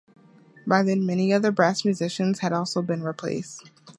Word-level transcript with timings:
By 0.65 0.81
then 0.81 1.05
many 1.05 1.31
of 1.31 1.43
the 1.43 1.51
brass 1.51 1.85
musicians 1.85 2.39
had 2.39 2.53
also 2.53 2.81
been 2.81 3.03
replaced. 3.03 3.69